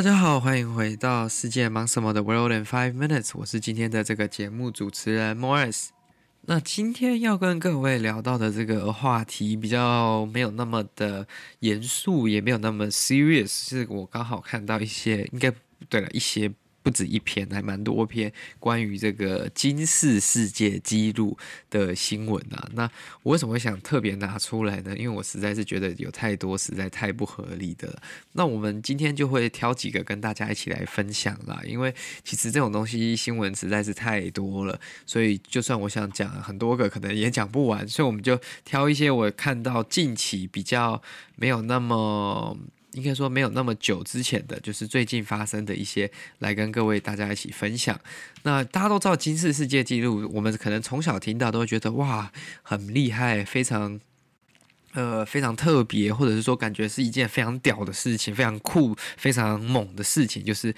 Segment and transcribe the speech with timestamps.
[0.00, 5.88] 大家好，欢迎回到世界忙什么的 World in Five Minutes，我是今天的这个节目主持人 Morris。
[6.46, 11.28] 那今天要跟各位聊到的这个话题比较没有那么的
[11.58, 15.52] 严肃，也没有那么 serious，是我刚好看到一些，应该
[15.90, 16.50] 对了一些。
[16.82, 21.36] 不止一篇，还蛮多篇关于这个金氏世界纪录
[21.68, 22.68] 的新闻啊。
[22.72, 22.90] 那
[23.22, 24.96] 我为什么会想特别拿出来呢？
[24.96, 28.00] 因为我实在是觉得有太多实在太不合理的。
[28.32, 31.60] 那我们今天就会挑几个跟大家一起来分享啦。
[31.66, 37.86] 因为其实这种东西新闻实在是太多了，所以就算我想讲很多个，可能也讲不完。
[37.86, 41.02] 所以我们就挑一些我看到近期比较
[41.36, 42.56] 没有那么。
[42.92, 47.98] 应该说没有那么久之前的，就是最近发生的一些，来跟各位大家一起分享。
[48.42, 54.00] 那大家都知道金氏世界纪录，我们可能从小听到都会觉得哇，很厉害，非常
[54.92, 60.74] 呃非常特别，或者是说感觉是一件非常屌的事情，非常酷、非常猛的事情，就是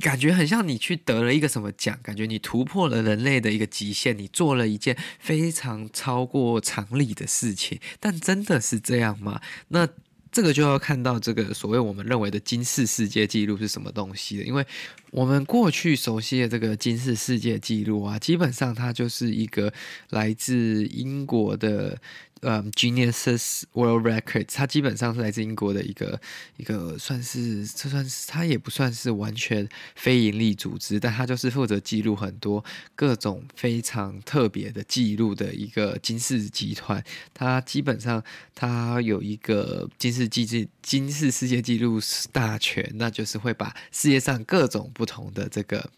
[0.00, 7.80] 感觉很像你去得了一个什么奖，感觉你突破了人类的一个极限，你做了一件非常超过常理的事情。
[7.98, 9.40] 但真的是这样吗？
[9.68, 9.88] 那
[10.32, 14.64] 这个就要看到这个所谓我们认为的金氏世界纪录是什么东西了，因为
[15.10, 19.72] 我们过去熟悉的这个金氏世界纪录啊，基本上它就是一个
[20.10, 21.98] 来自英国的。
[22.42, 26.18] 嗯、um，Guinness World Records，它基本上是来自英国的一个
[26.56, 37.04] 一个，算是这算是它也不算是完全非盈利组织，但它就是负责记录很多各种非常特别的记录的一个金氏集团。
[37.34, 42.00] 它基本上它有一个金氏机制金氏世界纪录
[42.32, 45.90] 大全，那就是会把世界上各种不同的这个。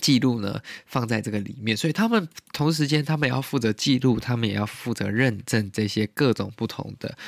[0.00, 7.18] 记录呢，放在这个里面，所以他们同时间，他们也要负责记录，他们也要负责认证这些各种不同的，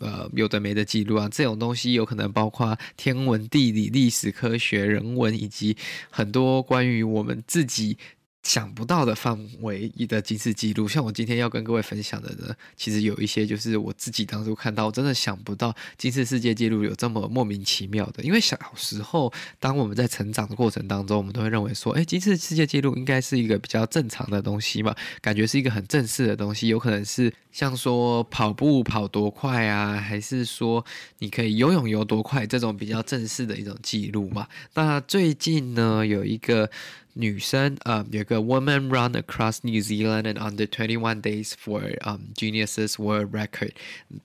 [0.00, 1.28] 呃，有的没的记录啊。
[1.28, 5.76] 这种东西有可能包括天文、地理、历史、科学、人文，以及
[6.10, 7.98] 很多关于我们自己。
[8.46, 18.22] 想不到的范围一的金氏纪录，像我今天要跟各位分享的呢，其实有一些就是我自己当初看到，真的想不到金氏世界纪录有这么莫名其妙的。
[18.22, 30.84] 因为小时候，当我们在成长的过程当中，我们都会认为说，哎，金氏世界纪录应该是一个比较正常的东西嘛，感觉是一个很正式的东西，有可能是像说跑步跑多快啊，还是说
[31.18, 34.46] 你可以游泳游多快这种比较正式的一种记录嘛。
[34.74, 36.70] 那最近呢，有一个。
[37.18, 43.72] 女生，呃，有个 woman run across New Zealand and under twenty one days for um Guinness World Record，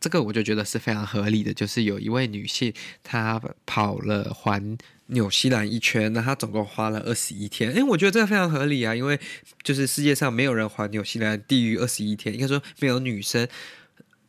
[0.01, 9.17] 这个我就觉得是非常合理的，就是有一位女性她跑了环纽西兰一圈，那她总共花了二十一天，诶，我觉得这个非常合理啊，因为
[9.63, 13.47] 就是世界上没有人环纽西兰低于二十一天，应该说没有女生。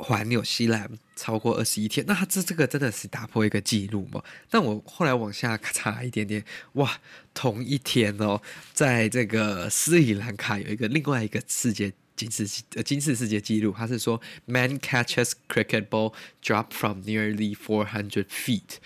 [0.02, 4.20] 环纽西兰超过二十一天，那他这这个真的是打破一个记录吗？
[4.50, 6.98] 但我后来往下查一点点，哇，
[7.32, 8.42] 同一天哦，
[8.74, 12.46] 在这个斯里兰卡有一个另外一个世界金世
[12.84, 18.78] 金世世界纪录，他是说 man catches cricket ball drop from nearly four hundred feet，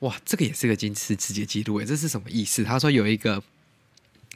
[0.00, 2.64] 哇，这个也是个金世世界纪录诶，这是什么意思？
[2.64, 3.42] 他说有一个。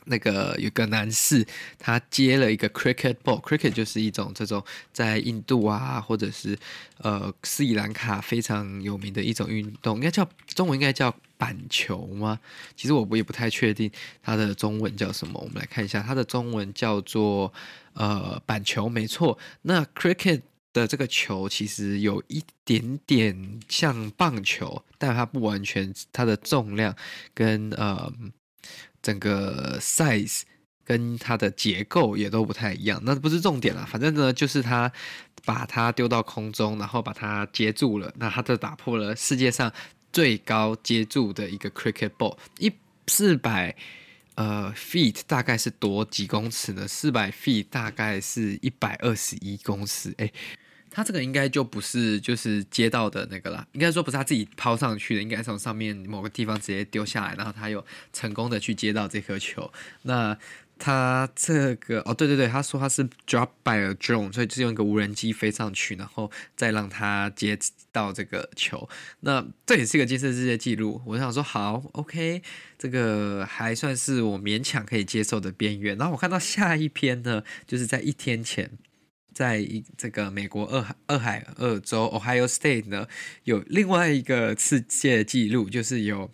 [0.08, 1.46] 那个有个男士，
[1.78, 6.58] 他接了一个 cricket ball，cricket 就是一种这种在印度啊，或者是
[6.98, 12.40] 呃斯里兰卡非常有名的一种运动，应该叫中文应该叫板球吗？
[12.74, 13.90] 其实我不也不太确定
[14.22, 15.38] 它的中文叫什么。
[15.38, 17.52] 我们来看一下，它的中文叫做
[17.92, 19.38] 呃板球，没错。
[19.62, 20.40] 那 cricket
[20.72, 26.96] 的这个球其实有一点点像棒球，但它不完全，它的重量
[27.34, 28.12] 跟呃。
[29.08, 30.42] 整个 size
[30.84, 33.86] 跟它的结构也都不太一样，那不是重点了。
[33.86, 34.92] 反正呢，就是他
[35.46, 39.72] 把它丢到空中，然后把它接住了，那他就打破了世界上
[40.12, 42.70] 最高接住的一个 cricket ball，一
[43.06, 43.74] 四百
[44.34, 46.86] 呃 feet 大概是多几公尺呢？
[46.86, 50.30] 四百 feet 大概是一百二十一公尺，诶。
[50.98, 59.72] 他这个应该就不是就是接到的那个啦，应该说不是他自己抛上去的，应该从上面某个地方直接丢下来，然后他有成功的去接到这颗球。
[60.02, 60.36] 那
[60.76, 67.56] 他这个哦，对对对，他说他是 drop by a drone，所以就是用一个无人机飞上去，然后再让他接
[67.92, 68.88] 到这个球。
[69.20, 71.00] 那这也是个金色世界纪录。
[71.06, 72.42] 我想说好，OK，
[72.76, 75.96] 这个还算是我勉强可以接受的边缘。
[75.96, 78.68] 然后我看到下一篇呢，就是在一天前。
[79.38, 83.06] 在一这个美国俄亥俄亥俄州 Ohio State 呢，
[83.44, 86.32] 有另外一个世界纪录，就是有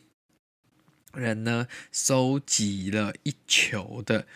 [1.12, 4.26] 人呢收集了一球的。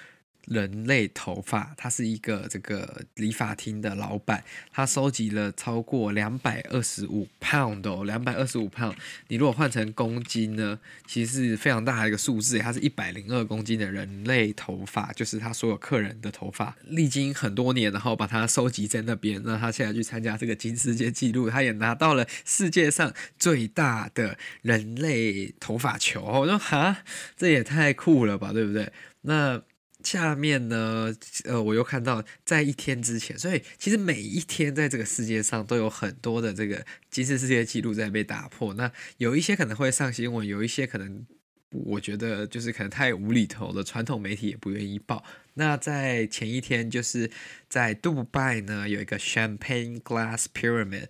[0.48, 4.42] 人类头发，他是一个这个理发厅的老板，
[4.72, 8.94] 他收集了超过两百二十五 pound 哦，两百二十五 pound。
[9.28, 26.22] 你如果换成公斤呢，其实是非常大的一个数字，它是一百零二公斤的人类头发，就是他所有客人的头发，历经很多年，然后把它收集在那边，那他现在去参加这个金世界纪录，他也拿到了世界上最大的人类头发球。
[26.22, 26.98] 我说哈，
[27.36, 28.90] 这也太酷了吧，对不对？
[29.20, 29.62] 那。
[30.04, 31.12] 下面呢，
[31.44, 38.72] 呃，我又看到在一天之前，所以其实每一天在这个世界上都有很多的这个吉尼斯世界纪录在被打破。
[38.74, 41.26] 那有一些可能会上新闻，有一些可能
[41.70, 45.24] 我觉得就是可能太无厘头的传统媒体也不愿意报。
[45.54, 47.30] 那在前一天，就是
[47.68, 51.08] 在杜拜呢，有一个 Champagne Glass Pyramid。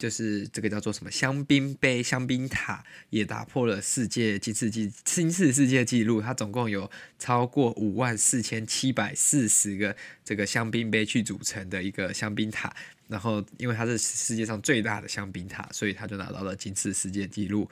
[0.00, 6.22] 就是这个叫做什么香槟杯、香槟塔，也打破了世界金次纪金次世界纪录。
[6.22, 9.94] 它总共有超过五万四千七百四十个
[10.24, 12.74] 这个香槟杯去组成的一个香槟塔。
[13.08, 17.68] 然后，因为它是世界上最大的香槟塔，所以它就拿到了金次世界纪录。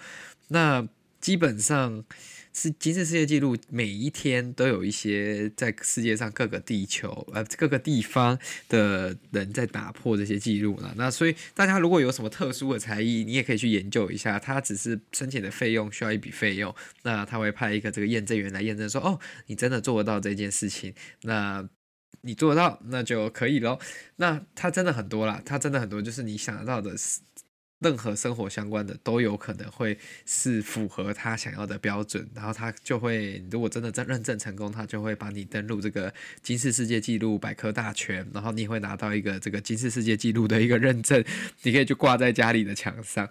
[0.48, 0.86] 那
[1.28, 2.04] 基本上。
[2.54, 8.36] 是金氏世界纪录，每一天都有一些在世界上各个地球呃各个地方
[8.68, 10.92] 的人在打破这些记录了。
[10.96, 14.40] 那所以大家如果有什么特殊的才艺，你也可以去研究一下。
[14.40, 20.92] 他只是申请的费用需要一笔费用，那他会派一个这个验证员来验证说，哦，你真的做得到这件事情，
[21.22, 21.64] 那
[22.22, 23.78] 你做得到，那就可以咯。
[24.16, 27.20] 那他真的很多啦，他真的很多，就是你想得到的是。
[27.80, 29.96] 任何生活相关的都有可能会
[30.26, 41.24] 是符合他想要的标准，然后他就会，如果真的在认证成功，他就会把你登录这个金氏世界纪录百科大全，然后你会拿到一个这个金氏世界纪录的一个认证，
[41.62, 43.28] 你可以去挂在家里的墙上。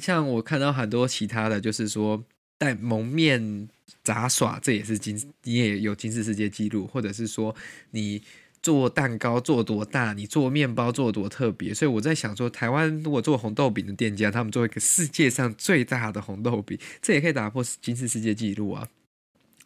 [0.00, 2.24] 像我看到很多其他的就是说
[2.56, 3.68] 戴蒙面
[4.02, 7.54] 杂耍，这也是金，你也有金氏世界纪录，或者是说
[7.90, 8.22] 你。
[8.64, 18.88] 做蛋糕做多大，你做面包做多特别，所以我在想说，台湾如果做红豆饼的店家，他们做一个世界上最大的红豆饼，这也可以打破金氏世界纪录啊。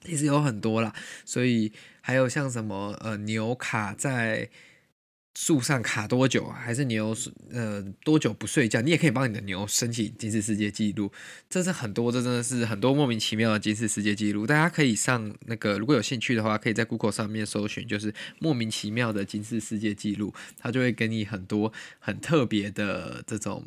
[0.02, 0.92] 其实有很多啦，
[1.24, 4.50] 所以还有像什么呃牛卡在。
[5.40, 6.58] 树上卡多久啊？
[6.58, 7.16] 还是牛
[7.52, 8.80] 呃多久不睡觉？
[8.80, 11.12] 你也可以帮你的牛申请金氏世界纪录。
[11.48, 14.44] 这是很多，这真的是很多莫名其妙的金氏世界纪录。
[14.44, 23.64] 大家可以上那个，如果有兴趣的话，可以在 Google 上面搜寻，就是莫名其妙的金氏世界纪录，它就会给你很多很特别的这种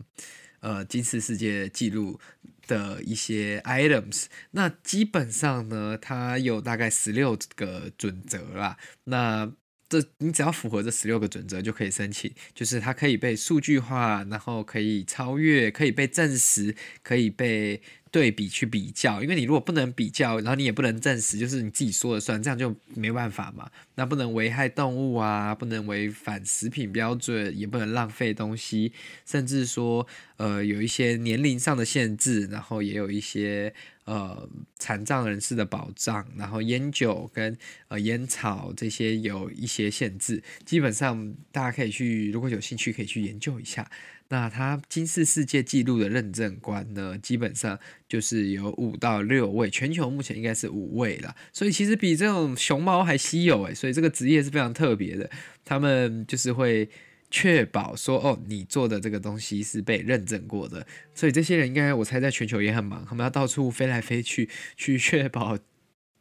[0.59, 2.19] 呃金氏世界纪录
[2.67, 4.25] 的一些 items。
[4.51, 8.77] 那基本上呢，它有大概十六个准则啦。
[9.05, 9.49] 那
[9.99, 16.73] 这你只要符合这十六个准则就可以申请，就是它可以被数据化，然后可以超越，可以被证实，
[17.03, 17.81] 可以被。
[18.11, 23.71] 对比去比较，因为你如果不能比较，然后你也不能证实，就是你自己说了算，这样就没办法嘛。
[23.95, 28.91] 那不能危害动物啊，不能违反食品标准，也不能浪费东西，
[29.25, 30.05] 甚至说
[30.35, 33.73] 呃有一些年龄上的限制，然后也有一些
[34.11, 40.43] 呃残障人士的保障，然后烟酒跟呃烟草这些有一些限制。
[40.65, 43.89] 基本上大家可以去，如果有兴趣可以去研究一下。
[44.27, 47.77] 那他金氏世界纪录的认证官呢，基本上
[48.07, 55.29] 就是有五到六位，全球目前应该是五位了，所以其实比这种熊猫还稀有诶，所以这个职业是非常特别的。
[55.65, 56.89] 他们就是会
[57.31, 60.85] 确保说，哦，你做的这个东西是被认证过的，
[61.15, 65.57] 所以这些人应该我猜在全球也很忙，他们要到处飞来飞去，去确保。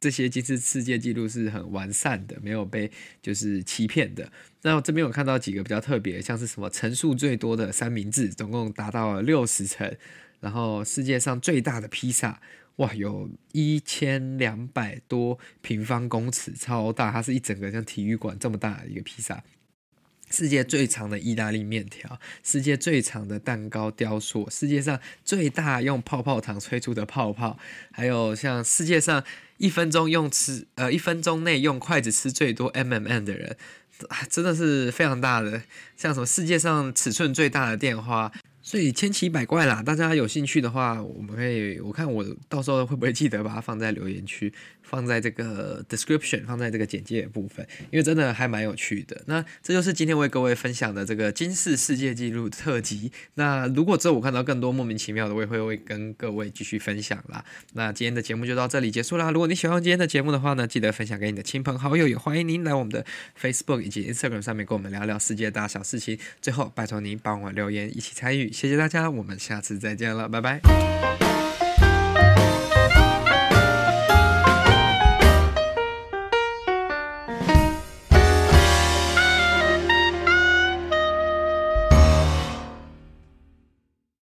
[0.00, 2.90] 这些金氏世界纪录是很完善的，没有被
[3.20, 4.32] 就是欺骗的。
[4.62, 9.94] 那我这边有看到几个比较特别，像是什么层数最多的三明治，总共达到了六十层。
[10.40, 12.40] 然后世界上最大的披萨，
[12.76, 19.44] 哇，有一千两百多平方公尺，超大，它是一整个像体育馆这么大的一个披萨。
[20.30, 27.58] 世界最长的意大利面条，世界最长的蛋糕雕塑，世界上最大用泡泡糖吹出的泡泡，
[27.92, 29.22] 还有像世界上
[29.58, 33.56] 一分钟用吃呃一分钟内用筷子吃最多 M M M 的人，
[34.28, 35.62] 真的是非常大的，
[35.96, 38.32] 像什么世界上尺寸最大的电话。
[38.70, 49.20] 所以千奇百怪啦，大家有兴趣的话，我们可以我看我到时候会不会记得把它放在留言区，放在这个 description，放在这个简介的部分，因为真的还蛮有趣的。
[49.26, 53.10] 那这就是今天为各位分享的这个金氏世界纪录特辑。
[53.34, 57.44] 那如果之后我看到更多莫名其妙的，我也会会跟各位继续分享啦。
[57.72, 59.32] 那今天的节目就到这里结束啦。
[59.32, 63.04] 如果你喜欢今天的节目的话呢，记得分享给你的亲朋好友，也欢迎您来我们的
[63.36, 66.16] Facebook 以及 Instagram 上面跟我们聊聊世界大小事情。
[66.40, 68.48] 最后拜托您帮我留言，一起参与。
[68.60, 71.29] 谢谢大家，我们下次再见了，拜拜。